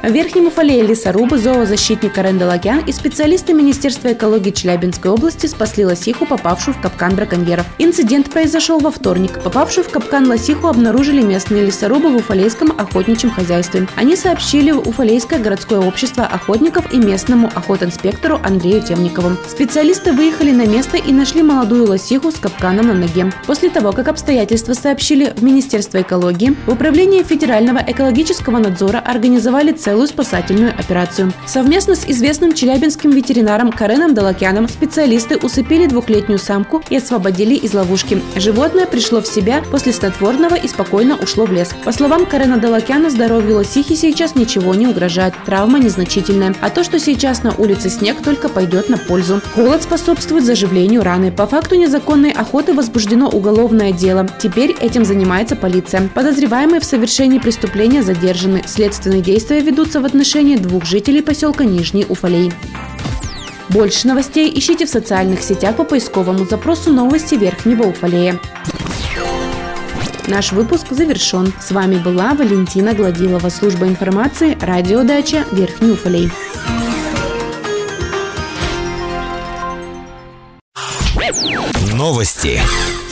В 0.00 0.12
Верхнем 0.12 0.46
Уфале 0.46 0.80
лесорубы, 0.82 1.38
зоозащитник 1.38 2.14
Карен 2.14 2.38
Далакян 2.38 2.84
и 2.86 2.92
специалисты 2.92 3.52
Министерства 3.52 4.12
экологии 4.12 4.52
Челябинской 4.52 5.10
области 5.10 5.46
спасли 5.46 5.84
лосиху, 5.84 6.24
попавшую 6.24 6.74
в 6.74 6.80
капкан 6.80 7.16
браконьеров. 7.16 7.66
Инцидент 7.78 8.30
произошел 8.30 8.78
во 8.78 8.92
вторник. 8.92 9.42
Попавшую 9.42 9.84
в 9.84 9.90
капкан 9.90 10.28
лосиху 10.28 10.68
обнаружили 10.68 11.20
местные 11.20 11.66
лесорубы 11.66 12.10
в 12.10 12.16
Уфалейском 12.16 12.70
охотничьем 12.78 13.32
хозяйстве. 13.32 13.88
Они 13.96 14.14
сообщили 14.14 14.70
в 14.70 14.88
Уфалейское 14.88 15.40
городское 15.40 15.80
общество 15.80 16.24
охотников 16.24 16.92
и 16.92 16.98
местному 16.98 17.50
охотинспектору 17.52 18.38
Андрею 18.44 18.82
Темникову. 18.82 19.36
Специалисты 19.48 20.12
выехали 20.12 20.52
на 20.52 20.64
место 20.64 20.96
и 20.96 21.12
нашли 21.12 21.42
молодую 21.42 21.88
лосиху 21.88 22.30
с 22.30 22.36
капканом 22.36 22.86
на 22.86 22.94
ноге. 22.94 23.32
После 23.48 23.68
того, 23.68 23.90
как 23.90 24.06
обстоятельства 24.06 24.74
сообщили 24.74 25.32
в 25.36 25.42
Министерство 25.42 26.00
экологии, 26.00 26.54
в 26.66 26.72
Управлении 26.72 27.24
Федерального 27.24 27.82
экологического 27.84 28.58
надзора 28.58 28.98
организовали 28.98 29.72
целую 29.98 30.06
спасательную 30.06 30.70
операцию. 30.78 31.32
Совместно 31.44 31.96
с 31.96 32.04
известным 32.06 32.52
челябинским 32.52 33.10
ветеринаром 33.10 33.72
Кареном 33.72 34.14
Далакяном 34.14 34.68
специалисты 34.68 35.36
усыпили 35.36 35.86
двухлетнюю 35.86 36.38
самку 36.38 36.80
и 36.88 36.98
освободили 36.98 37.54
из 37.56 37.74
ловушки. 37.74 38.22
Животное 38.36 38.86
пришло 38.86 39.20
в 39.20 39.26
себя 39.26 39.60
после 39.72 39.92
снотворного 39.92 40.54
и 40.54 40.68
спокойно 40.68 41.16
ушло 41.16 41.46
в 41.46 41.52
лес. 41.52 41.70
По 41.84 41.90
словам 41.90 42.26
Карена 42.26 42.58
Далакяна, 42.58 43.10
здоровью 43.10 43.56
лосихи 43.56 43.96
сейчас 43.96 44.36
ничего 44.36 44.72
не 44.76 44.86
угрожает. 44.86 45.34
Травма 45.44 45.80
незначительная. 45.80 46.54
А 46.60 46.70
то, 46.70 46.84
что 46.84 47.00
сейчас 47.00 47.42
на 47.42 47.52
улице 47.56 47.90
снег, 47.90 48.22
только 48.22 48.48
пойдет 48.48 48.88
на 48.88 48.98
пользу. 48.98 49.40
Холод 49.56 49.82
способствует 49.82 50.44
заживлению 50.44 51.02
раны. 51.02 51.32
По 51.32 51.48
факту 51.48 51.74
незаконной 51.74 52.30
охоты 52.30 52.72
возбуждено 52.72 53.28
уголовное 53.28 53.90
дело. 53.90 54.28
Теперь 54.40 54.76
этим 54.80 55.04
занимается 55.04 55.56
полиция. 55.56 56.08
Подозреваемые 56.14 56.78
в 56.78 56.84
совершении 56.84 57.40
преступления 57.40 58.04
задержаны. 58.04 58.62
Следственные 58.64 59.22
действия 59.22 59.58
ведут 59.60 59.77
ведутся 59.78 60.00
в 60.00 60.06
отношении 60.06 60.56
двух 60.56 60.84
жителей 60.84 61.22
поселка 61.22 61.64
Нижний 61.64 62.04
Уфалей. 62.08 62.52
Больше 63.68 64.08
новостей 64.08 64.50
ищите 64.52 64.86
в 64.86 64.88
социальных 64.88 65.40
сетях 65.40 65.76
по 65.76 65.84
поисковому 65.84 66.46
запросу 66.46 66.92
«Новости 66.92 67.36
Верхнего 67.36 67.84
Уфалея». 67.84 68.40
Наш 70.26 70.50
выпуск 70.50 70.86
завершен. 70.90 71.52
С 71.60 71.70
вами 71.70 71.94
была 71.94 72.34
Валентина 72.34 72.92
Гладилова, 72.92 73.50
служба 73.50 73.86
информации, 73.86 74.58
радиодача 74.60 75.44
Верхний 75.52 75.92
Уфалей. 75.92 76.28
Новости. 81.94 82.60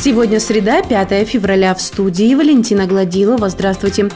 Сегодня 0.00 0.40
среда, 0.40 0.82
5 0.82 1.28
февраля. 1.28 1.76
В 1.76 1.80
студии 1.80 2.34
Валентина 2.34 2.86
Гладилова. 2.86 3.50
Здравствуйте. 3.50 4.10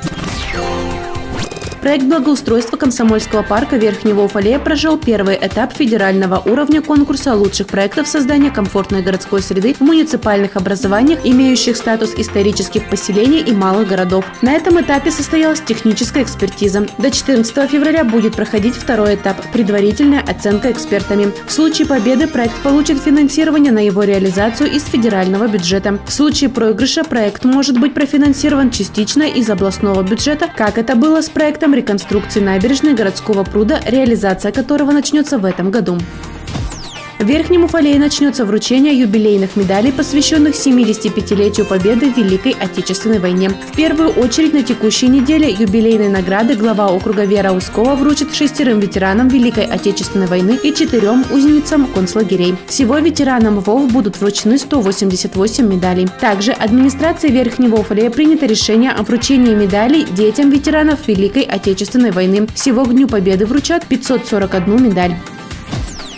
Проект 1.81 2.05
благоустройства 2.05 2.77
Комсомольского 2.77 3.43
парка 3.43 3.77
Верхнего 3.77 4.21
Уфалея 4.21 4.59
прошел 4.59 4.99
первый 4.99 5.39
этап 5.41 5.73
федерального 5.73 6.37
уровня 6.45 6.83
конкурса 6.83 7.35
лучших 7.35 7.69
проектов 7.69 8.07
создания 8.07 8.51
комфортной 8.51 9.01
городской 9.01 9.41
среды 9.41 9.73
в 9.73 9.81
муниципальных 9.81 10.57
образованиях, 10.57 11.21
имеющих 11.25 11.79
статус 11.79 12.13
исторических 12.19 12.91
поселений 12.91 13.41
и 13.41 13.53
малых 13.53 13.89
городов. 13.89 14.27
На 14.43 14.53
этом 14.53 14.79
этапе 14.79 15.11
состоялась 15.11 15.63
техническая 15.63 16.23
экспертиза. 16.23 16.87
До 16.99 17.11
14 17.11 17.71
февраля 17.71 18.05
будет 18.05 18.37
проходить 18.37 18.75
второй 18.75 19.15
этап– 19.15 19.39
предварительная 19.53 20.21
оценка 20.21 20.71
экспертами. 20.73 21.33
В 21.47 21.51
случае 21.51 21.89
победы 21.89 22.27
проект 22.27 22.61
получит 22.61 23.01
финансирование 23.01 23.73
на 23.73 23.87
его 23.87 24.03
реализацию 24.03 24.71
из 24.71 24.85
федерального 24.85 25.49
бюджета. 25.49 25.99
В 26.07 26.13
случае 26.13 26.51
проигрыша 26.51 27.05
проект 27.05 27.47
может 27.47 27.81
быть 27.81 27.95
профинансирован 27.95 28.71
частично 28.71 29.23
из 29.23 29.49
областного 29.49 30.03
бюджета, 30.03 30.47
как 30.55 30.77
это 30.77 30.95
было 30.95 31.23
с 31.23 31.31
проектом 31.31 31.70
реконструкции 31.75 32.41
набережной 32.41 32.95
городского 32.95 33.45
пруда, 33.45 33.81
реализация 33.87 34.53
которого 34.53 34.91
начнется 34.91 35.39
в 35.39 35.45
этом 35.45 35.71
году. 35.71 35.99
В 37.21 37.27
Верхнем 37.27 37.65
Уфалее 37.65 37.99
начнется 37.99 38.47
вручение 38.47 38.99
юбилейных 38.99 39.55
медалей, 39.55 39.93
посвященных 39.93 40.55
75-летию 40.55 41.67
победы 41.67 42.11
в 42.11 42.17
Великой 42.17 42.53
Отечественной 42.53 43.19
войне. 43.19 43.51
В 43.51 43.77
первую 43.77 44.09
очередь 44.13 44.55
на 44.55 44.63
текущей 44.63 45.07
неделе 45.07 45.51
юбилейные 45.51 46.09
награды 46.09 46.55
глава 46.55 46.91
округа 46.91 47.27
Вера 47.27 47.53
Ускова 47.53 47.95
вручит 47.95 48.35
шестерым 48.35 48.81
ветеранам 48.81 49.29
Великой 49.29 49.67
Отечественной 49.67 50.29
войны 50.29 50.59
и 50.63 50.73
четырем 50.73 51.27
узницам 51.31 51.89
концлагерей. 51.89 52.57
Всего 52.69 52.97
ветеранам 52.97 53.61
ВОВ 53.61 53.93
будут 53.93 54.19
вручены 54.19 54.57
188 54.57 55.67
медалей. 55.67 56.09
Также 56.23 56.53
администрацией 56.53 57.35
Верхнего 57.35 57.77
Уфалея 57.77 58.09
принято 58.09 58.47
решение 58.47 58.93
о 58.93 59.03
вручении 59.03 59.55
медалей 59.55 60.07
детям 60.07 60.49
ветеранов 60.49 61.07
Великой 61.07 61.43
Отечественной 61.43 62.13
войны. 62.13 62.47
Всего 62.55 62.87
к 62.87 62.95
Дню 62.95 63.09
Победы 63.09 63.45
вручат 63.45 63.85
541 63.85 64.83
медаль. 64.83 65.15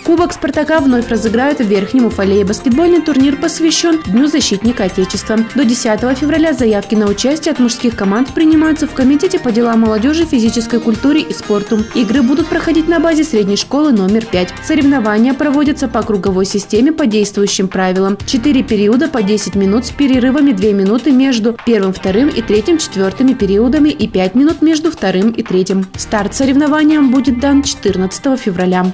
Кубок 0.04 0.32
«Спартака» 0.32 0.80
вновь 0.80 1.08
разыграют 1.08 1.60
в 1.60 1.64
Верхнем 1.64 2.06
Уфалее. 2.06 2.44
Баскетбольный 2.44 3.00
турнир 3.00 3.36
посвящен 3.36 4.00
Дню 4.04 4.26
защитника 4.26 4.84
Отечества. 4.84 5.38
До 5.54 5.64
10 5.64 6.18
февраля 6.18 6.52
заявки 6.52 6.96
на 6.96 7.06
участие 7.06 7.52
от 7.52 7.60
мужских 7.60 7.94
команд 7.94 8.34
принимаются 8.34 8.88
в 8.88 8.94
Комитете 8.94 9.38
по 9.38 9.52
делам 9.52 9.82
молодежи, 9.82 10.24
физической 10.24 10.80
культуре 10.80 11.20
и 11.20 11.32
спорту. 11.32 11.84
Игры 11.94 12.22
будут 12.22 12.48
проходить 12.48 12.88
на 12.88 12.98
базе 12.98 13.22
средней 13.22 13.56
школы 13.56 13.92
номер 13.92 14.26
5. 14.26 14.54
Соревнования 14.66 15.34
проводятся 15.34 15.86
по 15.86 16.02
круговой 16.02 16.46
системе 16.46 16.92
по 16.92 17.06
действующим 17.06 17.68
правилам. 17.68 18.18
Четыре 18.26 18.64
периода 18.64 19.08
по 19.08 19.22
10 19.22 19.54
минут 19.54 19.86
с 19.86 19.90
перерывами 19.90 20.50
2 20.50 20.70
минуты 20.72 21.12
между 21.12 21.56
первым, 21.64 21.92
вторым 21.92 22.28
и 22.28 22.42
третьим, 22.42 22.78
четвертыми 22.78 23.34
периодами 23.34 23.90
и 23.90 24.08
5 24.08 24.34
минут 24.34 24.62
между 24.62 24.90
вторым 24.90 25.30
и 25.30 25.44
третьим. 25.44 25.86
Старт 25.96 26.34
соревнованиям 26.34 27.12
будет 27.12 27.38
дан 27.38 27.62
14 27.62 28.40
февраля. 28.40 28.92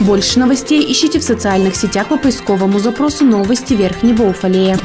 Больше 0.00 0.38
новостей 0.38 0.90
ищите 0.90 1.18
в 1.18 1.22
социальных 1.22 1.76
сетях 1.76 2.08
по 2.08 2.16
поисковому 2.16 2.78
запросу 2.78 3.24
«Новости 3.24 3.74
Верхнего 3.74 4.24
Уфалея». 4.24 4.78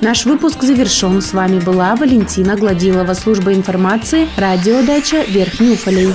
Наш 0.00 0.26
выпуск 0.26 0.64
завершен. 0.64 1.22
С 1.22 1.32
вами 1.32 1.60
была 1.60 1.94
Валентина 1.94 2.56
Гладилова, 2.56 3.14
служба 3.14 3.54
информации, 3.54 4.28
радиодача 4.36 5.22
Верхний 5.28 5.70
Уфалей. 5.70 6.12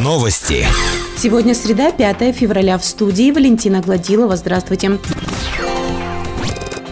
Новости. 0.00 0.66
Сегодня 1.16 1.54
среда, 1.54 1.92
5 1.92 2.34
февраля. 2.34 2.76
В 2.78 2.84
студии 2.84 3.30
Валентина 3.30 3.80
Гладилова. 3.80 4.34
Здравствуйте. 4.34 4.98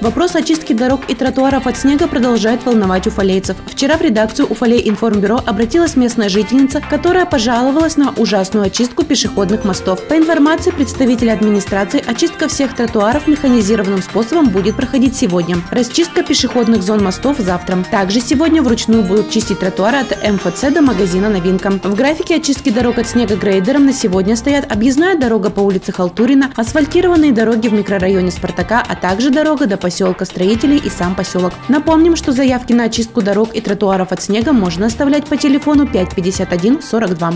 Вопрос 0.00 0.36
очистки 0.36 0.72
дорог 0.72 1.00
и 1.09 1.14
тротуаров 1.16 1.66
от 1.66 1.76
снега 1.76 2.06
продолжает 2.06 2.64
волновать 2.64 3.09
уфалейцев. 3.09 3.56
Вчера 3.66 3.97
в 3.97 4.00
редакцию 4.00 4.47
Уфалей 4.47 4.88
информбюро 4.88 5.41
обратилась 5.44 5.97
местная 5.97 6.28
жительница, 6.28 6.81
которая 6.81 7.26
пожаловалась 7.26 7.97
на 7.97 8.12
ужасную 8.16 8.66
очистку 8.66 9.04
пешеходных 9.04 9.64
мостов. 9.64 10.00
По 10.06 10.16
информации 10.16 10.70
представителя 10.70 11.32
администрации, 11.32 12.03
очистка 12.06 12.47
всех 12.47 12.76
тротуаров 12.76 13.26
механизированным 13.26 14.00
способом 14.03 14.50
будет 14.50 14.76
проходить 14.76 15.16
сегодня. 15.16 15.56
Расчистка 15.72 16.22
пешеходных 16.22 16.82
зон 16.82 17.03
мостов 17.03 17.38
завтра. 17.38 17.78
Также 17.91 18.20
сегодня 18.20 18.62
вручную 18.62 19.03
будут 19.03 19.31
чистить 19.31 19.58
тротуары 19.58 19.98
от 19.98 20.10
МФЦ 20.10 20.72
до 20.72 20.81
магазина 20.81 21.28
«Новинка». 21.28 21.70
В 21.70 21.94
графике 21.97 22.37
очистки 22.37 22.70
дорог 22.70 22.98
от 22.98 23.08
снега 23.08 23.34
грейдером 23.34 23.87
на 23.87 23.92
сегодня 23.92 24.37
стоят 24.37 24.70
объездная 24.70 25.19
дорога 25.19 25.50
по 25.50 25.60
улице 25.60 25.91
Халтурина, 25.91 26.53
асфальтированные 26.54 27.32
дороги 27.32 27.66
в 27.66 27.72
микрорайоне 27.72 28.31
Спартака, 28.31 28.84
а 28.87 28.94
также 28.94 29.31
дорога 29.31 29.66
до 29.66 29.76
поселка 29.88 30.26
Строителей 30.26 30.76
и 30.76 30.91
сам 30.91 31.15
поселок. 31.15 31.54
Напомним, 31.69 32.15
что 32.15 32.32
заявки 32.32 32.75
на 32.75 32.84
очистку 32.84 33.22
дорог 33.22 33.54
и 33.54 33.62
тротуаров 33.62 34.12
от 34.12 34.22
снега 34.22 34.53
можно 34.53 34.84
оставлять 34.84 35.26
по 35.26 35.38
телефону 35.38 35.87
551 35.87 36.82
42. 36.82 37.32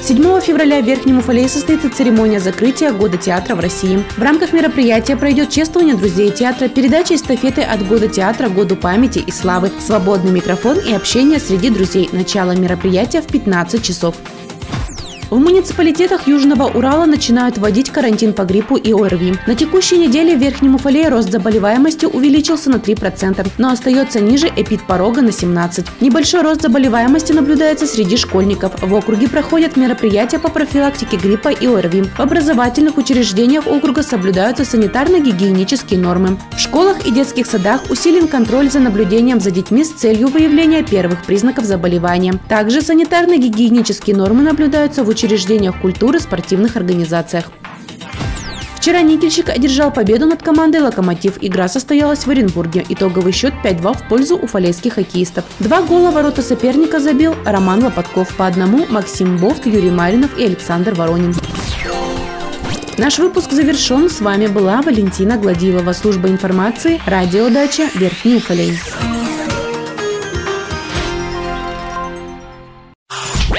7 0.00 0.40
февраля 0.40 0.80
в 0.80 0.84
Верхнем 0.84 1.18
Уфалее 1.18 1.48
состоится 1.48 1.90
церемония 1.90 2.38
закрытия 2.38 2.92
Года 2.92 3.16
театра 3.16 3.56
в 3.56 3.60
России. 3.60 4.04
В 4.16 4.22
рамках 4.22 4.52
мероприятия 4.52 5.16
пройдет 5.16 5.50
чествование 5.50 5.96
друзей 5.96 6.30
театра, 6.30 6.68
передача 6.68 7.16
эстафеты 7.16 7.62
от 7.62 7.84
Года 7.88 8.06
театра 8.06 8.48
к 8.48 8.54
Году 8.54 8.76
памяти 8.76 9.18
и 9.26 9.32
славы, 9.32 9.72
свободный 9.80 10.30
микрофон 10.30 10.78
и 10.78 10.92
общение 10.92 11.40
среди 11.40 11.68
друзей. 11.68 12.08
Начало 12.12 12.52
мероприятия 12.52 13.22
в 13.22 13.26
15 13.26 13.82
часов. 13.82 14.14
В 15.30 15.38
муниципалитетах 15.38 16.28
Южного 16.28 16.64
Урала 16.64 17.06
начинают 17.06 17.56
вводить 17.56 17.90
карантин 17.90 18.34
по 18.34 18.42
гриппу 18.42 18.76
и 18.76 18.92
ОРВИ. 18.92 19.34
На 19.46 19.54
текущей 19.54 19.96
неделе 19.96 20.36
в 20.36 20.40
Верхнем 20.40 20.74
Уфале 20.74 21.08
рост 21.08 21.30
заболеваемости 21.30 22.04
увеличился 22.04 22.70
на 22.70 22.76
3%, 22.76 23.46
но 23.56 23.70
остается 23.70 24.20
ниже 24.20 24.48
эпидпорога 24.54 25.22
на 25.22 25.30
17%. 25.30 25.86
Небольшой 26.00 26.42
рост 26.42 26.62
заболеваемости 26.62 27.32
наблюдается 27.32 27.86
среди 27.86 28.16
школьников. 28.16 28.72
В 28.82 28.94
округе 28.94 29.28
проходят 29.28 29.76
мероприятия 29.76 30.38
по 30.38 30.50
профилактике 30.50 31.16
гриппа 31.16 31.48
и 31.48 31.66
ОРВИ. 31.66 32.04
В 32.16 32.20
образовательных 32.20 32.98
учреждениях 32.98 33.66
округа 33.66 34.02
соблюдаются 34.02 34.64
санитарно-гигиенические 34.64 35.98
нормы. 35.98 36.36
В 36.54 36.60
школах 36.60 37.06
и 37.06 37.10
детских 37.10 37.46
садах 37.46 37.90
усилен 37.90 38.28
контроль 38.28 38.70
за 38.70 38.80
наблюдением 38.80 39.40
за 39.40 39.50
детьми 39.50 39.84
с 39.84 39.92
целью 39.92 40.28
выявления 40.28 40.82
первых 40.82 41.24
признаков 41.24 41.64
заболевания. 41.64 42.34
Также 42.48 42.80
санитарно-гигиенические 42.80 44.14
нормы 44.14 44.42
наблюдаются 44.42 45.02
в 45.02 45.13
учреждениях 45.14 45.80
культуры, 45.80 46.20
спортивных 46.20 46.76
организациях. 46.76 47.46
Вчера 48.76 49.00
Никельщик 49.00 49.48
одержал 49.48 49.90
победу 49.90 50.26
над 50.26 50.42
командой 50.42 50.82
«Локомотив». 50.82 51.38
Игра 51.40 51.68
состоялась 51.68 52.26
в 52.26 52.30
Оренбурге. 52.30 52.84
Итоговый 52.90 53.32
счет 53.32 53.54
5-2 53.64 53.96
в 53.96 54.08
пользу 54.10 54.36
уфалейских 54.36 54.96
хоккеистов. 54.96 55.46
Два 55.58 55.80
гола 55.80 56.10
ворота 56.10 56.42
соперника 56.42 57.00
забил 57.00 57.34
Роман 57.46 57.82
Лопатков. 57.82 58.36
По 58.36 58.46
одному 58.46 58.84
Максим 58.90 59.38
Бофт, 59.38 59.64
Юрий 59.64 59.90
Маринов 59.90 60.36
и 60.36 60.44
Александр 60.44 60.92
Воронин. 60.92 61.34
Наш 62.98 63.18
выпуск 63.18 63.52
завершен. 63.52 64.10
С 64.10 64.20
вами 64.20 64.48
была 64.48 64.82
Валентина 64.82 65.38
Гладилова, 65.38 65.92
служба 65.94 66.28
информации, 66.28 67.00
радиодача 67.06 67.88
Верхний 67.94 68.36
Уфалей. 68.36 68.78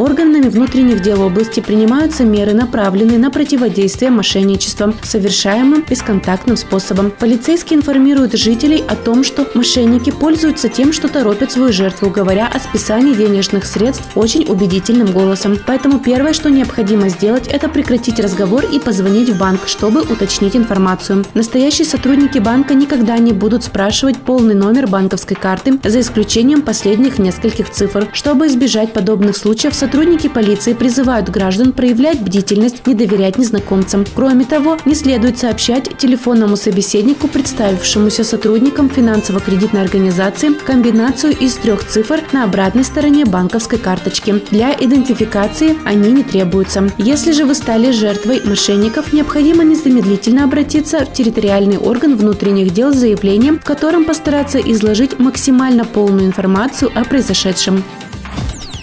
Органами 0.00 0.48
внутренних 0.48 1.02
дел 1.02 1.20
области 1.20 1.60
принимаются 1.60 2.24
меры, 2.24 2.54
направленные 2.54 3.18
на 3.18 3.30
противодействие 3.30 4.10
мошенничествам, 4.10 4.94
совершаемым 5.02 5.84
бесконтактным 5.86 6.56
способом. 6.56 7.10
Полицейские 7.10 7.80
информируют 7.80 8.32
жителей 8.32 8.82
о 8.88 8.96
том, 8.96 9.22
что 9.22 9.46
мошенники 9.52 10.08
пользуются 10.08 10.70
тем, 10.70 10.94
что 10.94 11.08
торопят 11.08 11.52
свою 11.52 11.70
жертву, 11.70 12.08
говоря 12.08 12.46
о 12.46 12.58
списании 12.60 13.12
денежных 13.12 13.66
средств 13.66 14.04
очень 14.14 14.46
убедительным 14.48 15.12
голосом. 15.12 15.58
Поэтому 15.66 15.98
первое, 15.98 16.32
что 16.32 16.48
необходимо 16.48 17.10
сделать, 17.10 17.48
это 17.48 17.68
прекратить 17.68 18.20
разговор 18.20 18.64
и 18.64 18.78
позвонить 18.78 19.28
в 19.28 19.38
банк, 19.38 19.68
чтобы 19.68 20.00
уточнить 20.00 20.56
информацию. 20.56 21.26
Настоящие 21.34 21.84
сотрудники 21.84 22.38
банка 22.38 22.72
никогда 22.72 23.18
не 23.18 23.34
будут 23.34 23.64
спрашивать 23.64 24.16
полный 24.16 24.54
номер 24.54 24.86
банковской 24.86 25.36
карты, 25.36 25.78
за 25.84 26.00
исключением 26.00 26.62
последних 26.62 27.18
нескольких 27.18 27.68
цифр. 27.68 28.08
Чтобы 28.14 28.46
избежать 28.46 28.94
подобных 28.94 29.36
случаев, 29.36 29.74
Сотрудники 29.90 30.28
полиции 30.28 30.72
призывают 30.72 31.30
граждан 31.30 31.72
проявлять 31.72 32.20
бдительность, 32.20 32.86
не 32.86 32.94
доверять 32.94 33.38
незнакомцам. 33.38 34.04
Кроме 34.14 34.44
того, 34.44 34.78
не 34.84 34.94
следует 34.94 35.38
сообщать 35.38 35.98
телефонному 35.98 36.56
собеседнику, 36.56 37.26
представившемуся 37.26 38.22
сотрудникам 38.22 38.88
финансово-кредитной 38.88 39.82
организации, 39.82 40.54
комбинацию 40.54 41.36
из 41.36 41.54
трех 41.56 41.84
цифр 41.84 42.22
на 42.30 42.44
обратной 42.44 42.84
стороне 42.84 43.24
банковской 43.24 43.80
карточки. 43.80 44.40
Для 44.52 44.72
идентификации 44.78 45.76
они 45.84 46.12
не 46.12 46.22
требуются. 46.22 46.88
Если 46.96 47.32
же 47.32 47.44
вы 47.44 47.56
стали 47.56 47.90
жертвой 47.90 48.42
мошенников, 48.44 49.12
необходимо 49.12 49.64
незамедлительно 49.64 50.44
обратиться 50.44 51.04
в 51.04 51.12
территориальный 51.12 51.78
орган 51.78 52.14
внутренних 52.14 52.72
дел 52.72 52.92
с 52.92 52.96
заявлением, 52.96 53.58
в 53.58 53.64
котором 53.64 54.04
постараться 54.04 54.60
изложить 54.60 55.18
максимально 55.18 55.84
полную 55.84 56.26
информацию 56.26 56.92
о 56.94 57.02
произошедшем. 57.02 57.82